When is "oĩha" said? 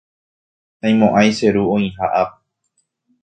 1.75-2.05